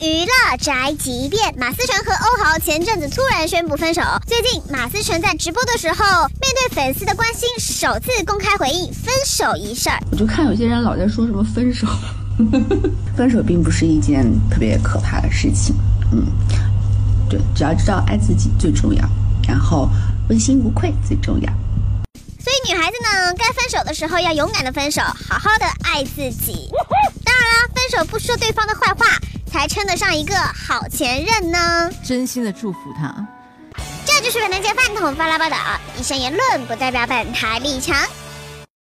[0.00, 4.02] 娱乐宅急便，马思纯和欧豪前阵子突然宣布分手。
[4.26, 9.98] 最近马思纯在直播的时候，面对粉丝的关心，首次公开回应分手一事儿。
[10.10, 11.86] 我就看有些人老在说什么分手，
[13.16, 15.74] 分手并不是一件特别可怕的事情。
[16.12, 16.26] 嗯，
[17.30, 19.04] 对，只要知道爱自己最重要，
[19.46, 19.88] 然后
[20.28, 21.48] 问心无愧最重要。
[22.42, 26.68] 所以女孩子呢，该分手的时候要勇敢的分手，好好的爱自己。
[27.24, 29.06] 当然啦，分手不说对方的坏话，
[29.54, 31.88] 才称得上一个好前任呢。
[32.02, 33.14] 真心的祝福他。
[34.04, 35.56] 这就是本台饭桶发拉报道，
[35.96, 37.96] 以上言论不代表本台立场。